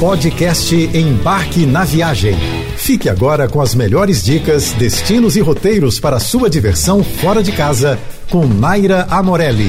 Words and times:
Podcast 0.00 0.74
Embarque 0.74 1.64
na 1.64 1.84
Viagem. 1.84 2.34
Fique 2.76 3.08
agora 3.08 3.48
com 3.48 3.60
as 3.60 3.74
melhores 3.76 4.22
dicas, 4.24 4.72
destinos 4.72 5.36
e 5.36 5.40
roteiros 5.40 6.00
para 6.00 6.18
sua 6.18 6.50
diversão 6.50 7.02
fora 7.04 7.42
de 7.42 7.52
casa 7.52 7.98
com 8.28 8.44
Naira 8.44 9.06
Amorelli. 9.08 9.68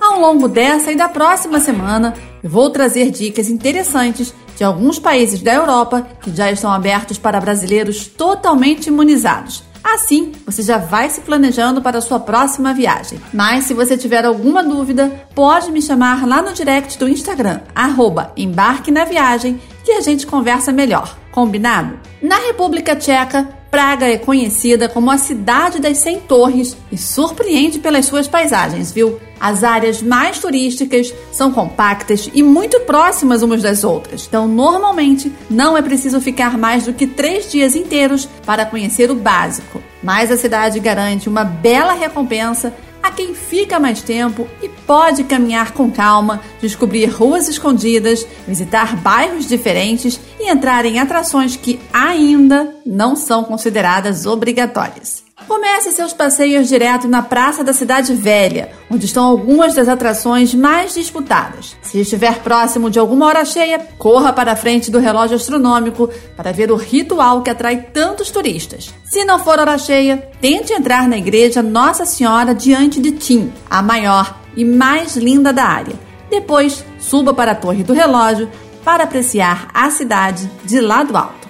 Ao 0.00 0.20
longo 0.20 0.46
dessa 0.46 0.92
e 0.92 0.96
da 0.96 1.08
próxima 1.08 1.58
semana, 1.58 2.14
eu 2.42 2.48
vou 2.48 2.70
trazer 2.70 3.10
dicas 3.10 3.48
interessantes 3.48 4.32
de 4.56 4.62
alguns 4.62 4.98
países 4.98 5.42
da 5.42 5.54
Europa 5.54 6.06
que 6.22 6.34
já 6.34 6.50
estão 6.50 6.70
abertos 6.70 7.18
para 7.18 7.40
brasileiros 7.40 8.06
totalmente 8.06 8.86
imunizados. 8.86 9.69
Assim, 9.92 10.30
você 10.46 10.62
já 10.62 10.78
vai 10.78 11.10
se 11.10 11.20
planejando 11.20 11.82
para 11.82 11.98
a 11.98 12.00
sua 12.00 12.20
próxima 12.20 12.72
viagem. 12.72 13.20
Mas 13.32 13.64
se 13.64 13.74
você 13.74 13.96
tiver 13.96 14.24
alguma 14.24 14.62
dúvida, 14.62 15.26
pode 15.34 15.72
me 15.72 15.82
chamar 15.82 16.24
lá 16.28 16.40
no 16.40 16.52
direct 16.52 16.96
do 16.96 17.08
Instagram, 17.08 17.60
arroba 17.74 18.32
embarque 18.36 18.92
na 18.92 19.04
viagem, 19.04 19.60
que 19.82 19.90
a 19.90 20.00
gente 20.00 20.28
conversa 20.28 20.70
melhor. 20.70 21.16
Combinado? 21.32 21.98
Na 22.22 22.36
República 22.36 22.94
Tcheca, 22.94 23.48
Praga 23.70 24.06
é 24.06 24.18
conhecida 24.18 24.88
como 24.88 25.12
a 25.12 25.18
cidade 25.18 25.78
das 25.78 25.98
100 25.98 26.20
torres 26.20 26.76
e 26.90 26.98
surpreende 26.98 27.78
pelas 27.78 28.06
suas 28.06 28.26
paisagens, 28.26 28.90
viu? 28.90 29.20
As 29.38 29.62
áreas 29.62 30.02
mais 30.02 30.38
turísticas 30.40 31.14
são 31.30 31.52
compactas 31.52 32.28
e 32.34 32.42
muito 32.42 32.80
próximas 32.80 33.42
umas 33.42 33.62
das 33.62 33.84
outras, 33.84 34.26
então 34.26 34.48
normalmente 34.48 35.32
não 35.48 35.78
é 35.78 35.82
preciso 35.82 36.20
ficar 36.20 36.58
mais 36.58 36.84
do 36.84 36.92
que 36.92 37.06
três 37.06 37.50
dias 37.50 37.76
inteiros 37.76 38.28
para 38.44 38.66
conhecer 38.66 39.10
o 39.10 39.14
básico. 39.14 39.80
Mas 40.02 40.30
a 40.30 40.36
cidade 40.36 40.80
garante 40.80 41.28
uma 41.28 41.44
bela 41.44 41.92
recompensa 41.92 42.74
a 43.02 43.10
quem 43.10 43.34
fica 43.34 43.78
mais 43.78 44.02
tempo 44.02 44.48
e 44.62 44.68
pode 44.68 45.24
caminhar 45.24 45.72
com 45.72 45.90
calma, 45.90 46.40
descobrir 46.60 47.06
ruas 47.06 47.48
escondidas, 47.48 48.26
visitar 48.46 48.96
bairros 48.96 49.46
diferentes 49.46 50.20
e 50.38 50.50
entrar 50.50 50.84
em 50.84 50.98
atrações 50.98 51.56
que 51.56 51.80
ainda 51.92 52.74
não 52.84 53.16
são 53.16 53.44
consideradas 53.44 54.26
obrigatórias. 54.26 55.29
Comece 55.46 55.90
seus 55.90 56.12
passeios 56.12 56.68
direto 56.68 57.08
na 57.08 57.22
Praça 57.22 57.64
da 57.64 57.72
Cidade 57.72 58.14
Velha, 58.14 58.70
onde 58.90 59.06
estão 59.06 59.24
algumas 59.24 59.74
das 59.74 59.88
atrações 59.88 60.54
mais 60.54 60.94
disputadas. 60.94 61.76
Se 61.82 62.00
estiver 62.00 62.38
próximo 62.40 62.90
de 62.90 62.98
alguma 62.98 63.26
hora 63.26 63.44
cheia, 63.44 63.78
corra 63.98 64.32
para 64.32 64.52
a 64.52 64.56
frente 64.56 64.90
do 64.90 64.98
relógio 64.98 65.36
astronômico 65.36 66.08
para 66.36 66.52
ver 66.52 66.70
o 66.70 66.76
ritual 66.76 67.42
que 67.42 67.50
atrai 67.50 67.88
tantos 67.92 68.30
turistas. 68.30 68.94
Se 69.04 69.24
não 69.24 69.38
for 69.38 69.58
hora 69.58 69.76
cheia, 69.76 70.30
tente 70.40 70.72
entrar 70.72 71.08
na 71.08 71.18
igreja 71.18 71.62
Nossa 71.62 72.06
Senhora 72.06 72.54
diante 72.54 73.00
de 73.00 73.12
Tim, 73.12 73.52
a 73.68 73.82
maior 73.82 74.38
e 74.56 74.64
mais 74.64 75.16
linda 75.16 75.52
da 75.52 75.64
área. 75.64 75.94
Depois, 76.30 76.84
suba 76.98 77.34
para 77.34 77.52
a 77.52 77.56
Torre 77.56 77.82
do 77.82 77.92
Relógio 77.92 78.48
para 78.84 79.04
apreciar 79.04 79.68
a 79.74 79.90
cidade 79.90 80.50
de 80.64 80.80
lado 80.80 81.16
alto. 81.16 81.48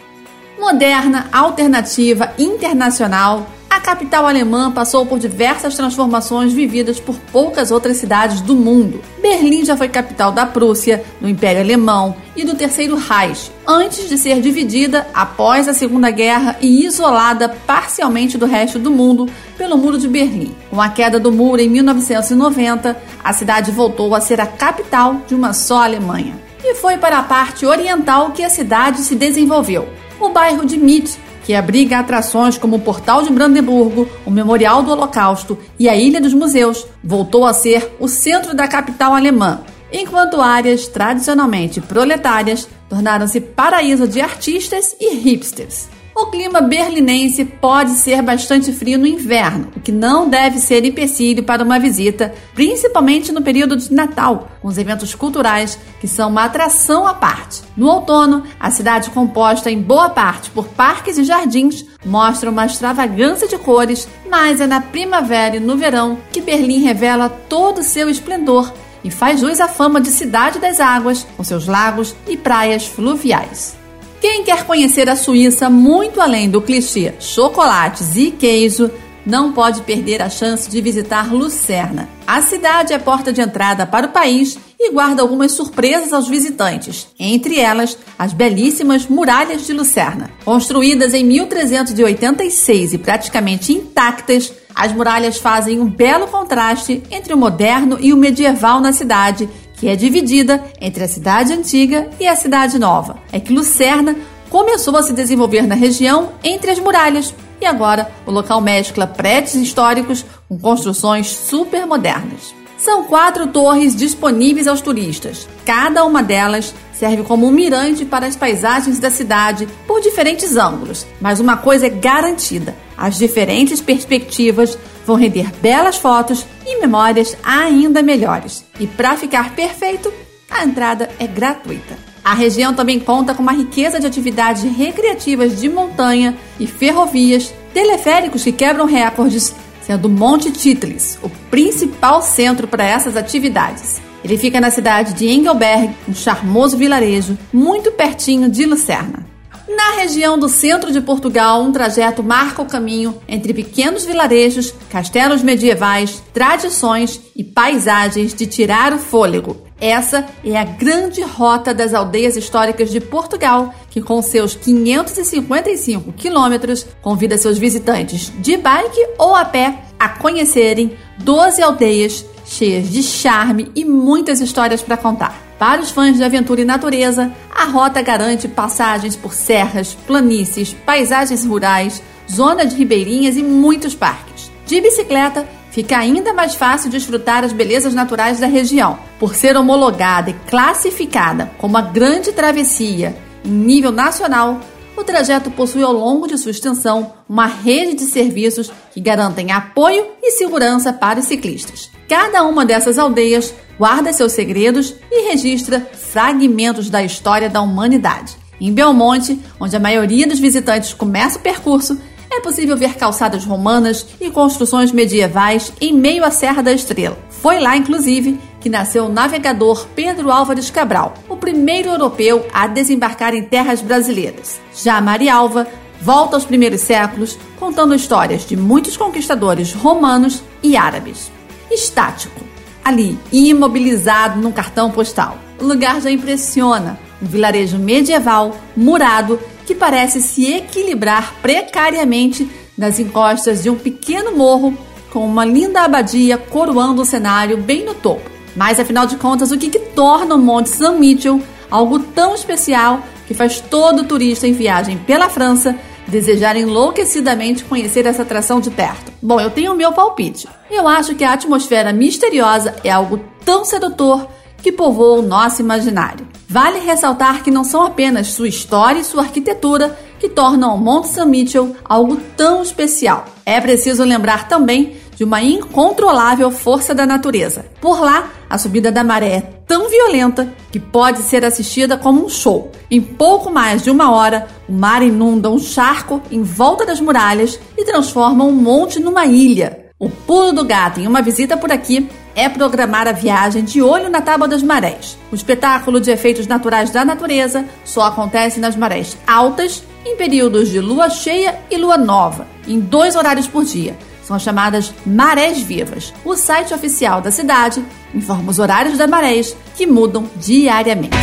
Moderna, 0.59 1.29
alternativa, 1.33 2.33
internacional, 2.39 3.47
a 3.71 3.79
capital 3.79 4.27
alemã 4.27 4.73
passou 4.73 5.07
por 5.07 5.21
diversas 5.21 5.77
transformações 5.77 6.53
vividas 6.53 6.99
por 6.99 7.15
poucas 7.31 7.71
outras 7.71 7.99
cidades 7.99 8.41
do 8.41 8.57
mundo. 8.57 9.01
Berlim 9.23 9.65
já 9.65 9.77
foi 9.77 9.89
capital 9.89 10.33
da 10.33 10.45
Prússia, 10.45 11.05
do 11.21 11.29
Império 11.29 11.63
Alemão 11.63 12.17
e 12.35 12.45
do 12.45 12.57
Terceiro 12.57 12.97
Reich, 12.97 13.53
antes 13.65 14.09
de 14.09 14.19
ser 14.19 14.41
dividida 14.41 15.07
após 15.15 15.69
a 15.69 15.73
Segunda 15.73 16.11
Guerra 16.11 16.57
e 16.61 16.85
isolada 16.85 17.49
parcialmente 17.65 18.37
do 18.37 18.45
resto 18.45 18.77
do 18.77 18.91
mundo 18.91 19.31
pelo 19.57 19.79
Muro 19.79 19.99
de 19.99 20.09
Berlim. 20.09 20.53
Com 20.69 20.81
a 20.81 20.89
queda 20.89 21.21
do 21.21 21.31
muro 21.31 21.61
em 21.61 21.69
1990, 21.69 23.01
a 23.23 23.33
cidade 23.33 23.71
voltou 23.71 24.17
a 24.17 24.21
ser 24.21 24.41
a 24.41 24.47
capital 24.47 25.23
de 25.29 25.35
uma 25.35 25.53
só 25.53 25.85
Alemanha. 25.85 26.37
E 26.65 26.75
foi 26.75 26.99
para 26.99 27.19
a 27.19 27.23
parte 27.23 27.65
oriental 27.65 28.33
que 28.33 28.43
a 28.43 28.51
cidade 28.51 28.99
se 28.99 29.15
desenvolveu. 29.15 29.89
O 30.19 30.31
bairro 30.31 30.67
de 30.67 30.77
Mitte 30.77 31.19
que 31.45 31.55
abriga 31.55 31.99
atrações 31.99 32.59
como 32.59 32.77
o 32.77 32.81
Portal 32.81 33.23
de 33.23 33.31
Brandeburgo, 33.31 34.09
o 34.25 34.31
Memorial 34.31 34.83
do 34.83 34.93
Holocausto 34.93 35.59
e 35.79 35.89
a 35.89 35.97
Ilha 35.97 36.21
dos 36.21 36.35
Museus, 36.35 36.87
voltou 37.03 37.45
a 37.45 37.53
ser 37.53 37.97
o 37.99 38.09
centro 38.09 38.55
da 38.55 38.69
capital 38.69 39.15
alemã, 39.15 39.61
enquanto 39.93 40.41
áreas 40.41 40.87
tradicionalmente 40.87 41.81
proletárias 41.81 42.69
tornaram-se 42.89 43.41
paraíso 43.41 44.07
de 44.07 44.21
artistas 44.21 44.95
e 45.01 45.15
hipsters. 45.15 45.89
O 46.21 46.27
clima 46.27 46.61
berlinense 46.61 47.47
pode 47.47 47.93
ser 47.93 48.21
bastante 48.21 48.71
frio 48.75 48.99
no 48.99 49.07
inverno, 49.07 49.69
o 49.75 49.81
que 49.81 49.91
não 49.91 50.29
deve 50.29 50.59
ser 50.59 50.85
empecilho 50.85 51.43
para 51.43 51.65
uma 51.65 51.79
visita, 51.81 52.35
principalmente 52.55 53.33
no 53.33 53.41
período 53.41 53.75
de 53.75 53.91
Natal, 53.91 54.51
com 54.61 54.69
os 54.69 54.77
eventos 54.77 55.15
culturais 55.15 55.79
que 55.99 56.07
são 56.07 56.29
uma 56.29 56.45
atração 56.45 57.07
à 57.07 57.15
parte. 57.15 57.63
No 57.75 57.87
outono, 57.87 58.45
a 58.61 58.71
cidade, 58.71 59.09
composta 59.09 59.71
em 59.71 59.81
boa 59.81 60.11
parte 60.11 60.51
por 60.51 60.69
parques 60.69 61.17
e 61.17 61.25
jardins, 61.25 61.87
mostra 62.05 62.51
uma 62.51 62.67
extravagância 62.67 63.49
de 63.49 63.57
cores, 63.57 64.07
mas 64.31 64.61
é 64.61 64.67
na 64.67 64.83
primavera 64.83 65.57
e 65.57 65.61
no 65.61 65.79
verão 65.79 66.19
que 66.31 66.43
Berlim 66.43 66.83
revela 66.83 67.31
todo 67.31 67.79
o 67.79 67.83
seu 67.83 68.11
esplendor 68.11 68.71
e 69.03 69.11
faz 69.11 69.41
jus 69.41 69.59
à 69.59 69.69
fama 69.69 69.99
de 69.99 70.11
cidade 70.11 70.59
das 70.59 70.81
águas, 70.81 71.27
com 71.35 71.43
seus 71.43 71.67
lagos 71.67 72.15
e 72.29 72.37
praias 72.37 72.87
fluviais. 72.87 73.80
Quem 74.21 74.45
quer 74.45 74.67
conhecer 74.67 75.09
a 75.09 75.17
Suíça 75.17 75.71
muito 75.71 76.21
além 76.21 76.51
do 76.51 76.61
clichê 76.61 77.15
chocolates 77.19 78.17
e 78.17 78.31
queijo, 78.31 78.91
não 79.25 79.53
pode 79.53 79.81
perder 79.83 80.21
a 80.21 80.29
chance 80.29 80.69
de 80.69 80.79
visitar 80.83 81.33
Lucerna. 81.33 82.07
A 82.27 82.43
cidade 82.43 82.93
é 82.93 82.99
porta 82.99 83.33
de 83.33 83.41
entrada 83.41 83.87
para 83.87 84.07
o 84.07 84.11
país 84.11 84.59
e 84.79 84.93
guarda 84.93 85.23
algumas 85.23 85.53
surpresas 85.53 86.13
aos 86.13 86.29
visitantes, 86.29 87.09
entre 87.19 87.59
elas 87.59 87.97
as 88.19 88.35
belíssimas 88.35 89.07
muralhas 89.07 89.67
de 89.67 89.73
Lucerna. 89.73 90.31
Construídas 90.45 91.15
em 91.15 91.25
1386 91.25 92.93
e 92.93 92.99
praticamente 92.99 93.73
intactas, 93.73 94.53
as 94.75 94.93
muralhas 94.93 95.39
fazem 95.39 95.81
um 95.81 95.87
belo 95.87 96.29
contraste 96.29 97.03
entre 97.11 97.33
o 97.33 97.39
moderno 97.39 97.99
e 98.01 98.13
o 98.13 98.19
medieval 98.19 98.81
na 98.81 98.93
cidade 98.93 99.49
que 99.81 99.89
é 99.89 99.97
dividida 99.97 100.63
entre 100.79 101.03
a 101.03 101.09
cidade 101.09 101.55
antiga 101.55 102.11
e 102.21 102.29
a 102.29 102.37
cidade 102.37 102.79
nova. 102.79 103.17
É 103.33 103.41
que 103.41 103.51
Lucerna 103.51 104.15
começou 104.51 104.95
a 104.95 105.03
se 105.03 105.15
desenvolver 105.15 105.67
na 105.67 105.75
região 105.75 106.33
entre 106.45 106.71
as 106.71 106.79
muralhas 106.79 107.35
e 107.59 107.65
agora 107.65 108.11
o 108.27 108.31
local 108.31 108.61
mescla 108.61 109.07
prédios 109.07 109.55
históricos 109.55 110.25
com 110.47 110.59
construções 110.59 111.29
super 111.29 111.87
modernas. 111.87 112.55
São 112.77 113.05
quatro 113.05 113.47
torres 113.47 113.97
disponíveis 113.97 114.69
aos 114.69 114.83
turistas. 114.83 115.49
Cada 115.65 116.05
uma 116.05 116.23
delas 116.23 116.75
serve 117.01 117.23
como 117.23 117.47
um 117.47 117.51
mirante 117.51 118.05
para 118.05 118.27
as 118.27 118.37
paisagens 118.37 118.99
da 118.99 119.11
cidade 119.11 119.67
por 119.87 120.03
diferentes 120.03 120.55
ângulos. 120.55 121.07
Mas 121.19 121.41
uma 121.41 121.57
coisa 121.57 121.87
é 121.87 121.91
garantida: 121.91 122.77
as 122.95 123.17
diferentes 123.17 123.81
perspectivas 123.81 124.79
vão 125.07 125.17
render 125.17 125.51
belas 125.63 125.97
fotos 125.97 126.45
e 126.67 126.79
memórias 126.79 127.35
ainda 127.43 128.03
melhores. 128.03 128.67
E 128.79 128.87
para 128.87 129.17
ficar 129.17 129.57
perfeito, 129.57 130.13
a 130.51 130.63
entrada 130.63 131.09
é 131.19 131.27
gratuita. 131.27 131.97
A 132.23 132.35
região 132.35 132.75
também 132.75 133.01
conta 133.01 133.35
com 133.35 133.43
uma 133.43 133.53
riqueza 133.53 133.99
de 133.99 134.07
atividades 134.07 134.63
recreativas 134.63 135.59
de 135.59 135.71
montanha 135.71 136.37
e 136.59 136.67
ferrovias, 136.67 137.55
teleféricos 137.73 138.45
que 138.45 138.53
quebram 138.53 138.85
recordes 138.85 139.55
sendo 139.81 140.11
Monte 140.11 140.53
Titlis 140.53 141.19
o 141.23 141.31
principal 141.51 142.21
centro 142.21 142.69
para 142.69 142.85
essas 142.85 143.17
atividades. 143.17 144.10
Ele 144.25 144.37
fica 144.37 144.61
na 144.61 144.71
cidade 144.71 145.15
de 145.15 145.29
Engelberg, 145.29 145.95
um 146.09 146.15
charmoso 146.15 146.77
vilarejo 146.77 147.39
muito 147.53 147.91
pertinho 147.93 148.51
de 148.51 148.67
Lucerna. 148.67 149.31
Na 149.69 149.93
região 149.93 150.37
do 150.37 150.49
centro 150.49 150.93
de 150.93 151.01
Portugal, 151.01 151.63
um 151.63 151.71
trajeto 151.71 152.23
marca 152.23 152.61
o 152.61 152.67
caminho 152.67 153.17
entre 153.29 153.55
pequenos 153.55 154.05
vilarejos, 154.05 154.75
castelos 154.91 155.43
medievais, 155.43 156.23
tradições 156.35 157.21
e 157.37 157.45
paisagens 157.45 158.35
de 158.35 158.47
tirar 158.47 158.93
o 158.93 158.99
fôlego. 158.99 159.57
Essa 159.81 160.27
é 160.45 160.57
a 160.59 160.65
grande 160.65 161.23
rota 161.23 161.73
das 161.73 161.95
aldeias 161.95 162.37
históricas 162.37 162.91
de 162.91 163.01
Portugal, 163.01 163.73
que 163.89 164.03
com 164.03 164.21
seus 164.21 164.55
555 164.55 166.13
quilômetros 166.13 166.85
convida 167.01 167.39
seus 167.39 167.57
visitantes 167.57 168.31
de 168.41 168.57
bike 168.57 169.07
ou 169.19 169.35
a 169.35 169.45
pé 169.45 169.79
a 169.99 170.09
conhecerem 170.09 170.99
12 171.19 171.63
aldeias 171.63 172.27
cheias 172.51 172.91
de 172.91 173.03
charme 173.03 173.71
e 173.75 173.85
muitas 173.85 174.41
histórias 174.41 174.83
para 174.83 174.97
contar. 174.97 175.41
Para 175.59 175.81
os 175.81 175.91
fãs 175.91 176.17
de 176.17 176.25
aventura 176.25 176.61
e 176.61 176.65
natureza, 176.65 177.33
a 177.55 177.65
rota 177.65 178.03
garante 178.03 178.49
passagens 178.49 179.15
por 179.15 179.33
serras, 179.33 179.97
planícies, 180.07 180.75
paisagens 180.85 181.45
rurais, 181.45 182.03
zonas 182.31 182.75
ribeirinhas 182.75 183.37
e 183.37 183.43
muitos 183.43 183.95
parques. 183.95 184.51
De 184.67 184.81
bicicleta, 184.81 185.49
fica 185.71 185.97
ainda 185.97 186.33
mais 186.33 186.55
fácil 186.55 186.91
desfrutar 186.91 187.45
as 187.45 187.53
belezas 187.53 187.95
naturais 187.95 188.41
da 188.41 188.47
região. 188.47 188.99
Por 189.19 189.35
ser 189.35 189.57
homologada 189.57 190.31
e 190.31 190.35
classificada 190.49 191.53
como 191.59 191.77
a 191.77 191.83
Grande 191.83 192.33
Travessia 192.33 193.17
em 193.45 193.51
nível 193.51 193.93
nacional, 193.93 194.61
o 194.97 195.05
trajeto 195.05 195.51
possui 195.51 195.83
ao 195.83 195.93
longo 195.93 196.27
de 196.27 196.37
sua 196.37 196.51
extensão 196.51 197.13
uma 197.29 197.47
rede 197.47 197.95
de 197.95 198.05
serviços 198.05 198.73
que 198.93 199.01
garantem 199.01 199.53
apoio 199.53 200.05
e 200.23 200.33
segurança 200.33 200.93
para 200.93 201.21
os 201.21 201.27
ciclistas. 201.27 201.91
Cada 202.11 202.43
uma 202.43 202.67
dessas 202.67 202.99
aldeias 202.99 203.55
guarda 203.79 204.13
seus 204.13 204.33
segredos 204.33 204.97
e 205.13 205.31
registra 205.31 205.79
fragmentos 205.93 206.91
da 206.91 207.05
história 207.05 207.49
da 207.49 207.63
humanidade. 207.63 208.37
Em 208.61 208.75
Belmonte, 208.75 209.39
onde 209.61 209.77
a 209.77 209.81
maioria 209.81 210.27
dos 210.27 210.41
visitantes 210.41 210.93
começa 210.93 211.39
o 211.39 211.41
percurso, 211.41 211.97
é 212.29 212.41
possível 212.41 212.77
ver 212.77 212.95
calçadas 212.95 213.45
romanas 213.45 214.05
e 214.21 214.29
construções 214.29 214.91
medievais 214.91 215.73
em 215.81 215.93
meio 215.93 216.25
à 216.25 216.33
Serra 216.33 216.65
da 216.65 216.73
Estrela. 216.73 217.17
Foi 217.29 217.61
lá, 217.61 217.77
inclusive, 217.77 218.41
que 218.61 218.69
nasceu 218.69 219.05
o 219.05 219.13
navegador 219.13 219.87
Pedro 219.95 220.33
Álvares 220.33 220.69
Cabral, 220.69 221.15
o 221.29 221.37
primeiro 221.37 221.91
europeu 221.91 222.45
a 222.53 222.67
desembarcar 222.67 223.35
em 223.35 223.45
terras 223.45 223.81
brasileiras. 223.81 224.61
Já 224.75 225.01
Marialva 225.01 225.65
volta 226.03 226.35
aos 226.35 226.45
primeiros 226.45 226.81
séculos, 226.81 227.39
contando 227.57 227.95
histórias 227.95 228.45
de 228.45 228.57
muitos 228.57 228.97
conquistadores 228.97 229.73
romanos 229.73 230.43
e 230.61 230.77
árabes. 230.77 231.31
Estático, 231.71 232.41
ali, 232.85 233.19
imobilizado 233.33 234.41
num 234.41 234.53
cartão 234.53 234.91
postal. 234.91 235.39
O 235.61 235.65
lugar 235.65 236.01
já 236.01 236.11
impressiona, 236.11 236.99
um 237.23 237.27
vilarejo 237.27 237.79
medieval, 237.79 238.57
murado, 238.77 239.39
que 239.67 239.75
parece 239.75 240.21
se 240.21 240.53
equilibrar 240.53 241.35
precariamente 241.41 242.51
nas 242.77 242.99
encostas 242.99 243.63
de 243.63 243.71
um 243.71 243.77
pequeno 243.77 244.37
morro 244.37 244.77
com 245.13 245.25
uma 245.25 245.45
linda 245.45 245.83
abadia 245.83 246.39
coroando 246.39 247.03
o 247.03 247.05
cenário 247.05 247.59
bem 247.59 247.85
no 247.85 247.95
topo. 247.95 248.31
Mas 248.57 248.81
afinal 248.81 249.07
de 249.07 249.17
contas, 249.17 249.53
o 249.53 249.59
que, 249.59 249.69
que 249.69 249.79
torna 249.79 250.35
o 250.35 250.39
Monte 250.39 250.71
St. 250.71 250.91
Mitchell 250.99 251.41
algo 251.71 252.01
tão 252.01 252.35
especial 252.35 253.03
que 253.27 253.35
faz 253.35 253.61
todo 253.61 254.05
turista 254.05 254.47
em 254.49 254.53
viagem 254.53 254.99
pela 254.99 255.29
França 255.29 255.77
desejar 256.11 256.57
enlouquecidamente 256.57 257.65
conhecer 257.65 258.05
essa 258.05 258.23
atração 258.23 258.61
de 258.61 258.71
perto? 258.71 259.11
Bom, 259.23 259.41
eu 259.41 259.51
tenho 259.51 259.73
o 259.73 259.77
meu 259.77 259.93
palpite. 259.93 260.49
Eu 260.71 260.87
acho 260.87 261.15
que 261.15 261.25
a 261.25 261.33
atmosfera 261.33 261.93
misteriosa 261.93 262.75
é 262.85 262.91
algo 262.91 263.21
tão 263.45 263.65
sedutor 263.65 264.29
que 264.59 264.71
povoa 264.71 265.21
o 265.21 265.23
nosso 265.23 265.63
imaginário. 265.63 266.29
Vale 266.49 266.81
ressaltar 266.81 267.43
que 267.43 267.51
não 267.51 267.65
são 267.65 267.83
apenas 267.85 268.29
sua 268.29 268.49
história 268.49 269.01
e 269.01 269.05
sua 269.05 269.23
arquitetura 269.23 269.97
que 270.19 270.29
tornam 270.29 270.75
o 270.75 270.79
Monte 270.79 271.09
St. 271.09 271.25
Mitchell 271.25 271.75
algo 271.85 272.17
tão 272.37 272.63
especial. 272.63 273.25
É 273.47 273.61
preciso 273.61 274.05
lembrar 274.05 274.49
também 274.49 274.97
de 275.21 275.25
uma 275.25 275.43
incontrolável 275.43 276.51
força 276.51 276.95
da 276.95 277.05
natureza. 277.05 277.67
Por 277.79 278.01
lá, 278.01 278.31
a 278.49 278.57
subida 278.57 278.91
da 278.91 279.05
maré 279.05 279.33
é 279.33 279.41
tão 279.43 279.87
violenta 279.87 280.49
que 280.73 280.81
pode 280.81 281.19
ser 281.19 281.45
assistida 281.45 281.99
como 281.99 282.25
um 282.25 282.29
show. 282.31 282.73
Em 282.91 283.03
pouco 283.03 283.51
mais 283.51 283.83
de 283.83 283.91
uma 283.91 284.11
hora, 284.11 284.47
o 284.67 284.73
mar 284.73 285.03
inunda 285.03 285.51
um 285.51 285.59
charco 285.59 286.23
em 286.31 286.43
volta 286.43 286.87
das 286.87 287.03
muralhas 287.03 287.61
e 287.77 287.85
transforma 287.85 288.45
um 288.45 288.53
monte 288.53 288.99
numa 288.99 289.27
ilha. 289.27 289.91
O 289.99 290.09
pulo 290.09 290.55
do 290.55 290.65
gato 290.65 291.01
em 291.01 291.07
uma 291.07 291.21
visita 291.21 291.55
por 291.55 291.71
aqui 291.71 292.09
é 292.35 292.49
programar 292.49 293.07
a 293.07 293.13
viagem 293.13 293.63
de 293.63 293.83
olho 293.83 294.09
na 294.09 294.23
tábua 294.23 294.49
das 294.49 294.63
marés. 294.63 295.19
O 295.31 295.35
espetáculo 295.35 296.01
de 296.01 296.11
efeitos 296.11 296.47
naturais 296.47 296.89
da 296.89 297.05
natureza 297.05 297.67
só 297.85 298.05
acontece 298.05 298.59
nas 298.59 298.75
marés 298.75 299.19
altas, 299.27 299.83
em 300.03 300.17
períodos 300.17 300.71
de 300.71 300.81
lua 300.81 301.11
cheia 301.11 301.61
e 301.71 301.77
lua 301.77 301.99
nova, 301.99 302.47
em 302.67 302.81
dois 302.81 303.17
horários 303.17 303.47
por 303.47 303.65
dia 303.65 303.95
são 304.31 304.37
as 304.37 304.43
chamadas 304.43 304.95
marés 305.05 305.61
vivas. 305.61 306.15
O 306.25 306.37
site 306.37 306.73
oficial 306.73 307.21
da 307.21 307.33
cidade 307.33 307.85
informa 308.15 308.51
os 308.51 308.61
horários 308.61 308.97
das 308.97 309.11
marés, 309.11 309.57
que 309.75 309.87
mudam 309.87 310.31
diariamente. 310.37 311.17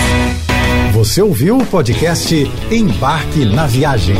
Você 0.92 1.22
ouviu 1.22 1.58
o 1.58 1.66
podcast 1.66 2.36
Embarque 2.70 3.46
na 3.46 3.66
Viagem. 3.66 4.18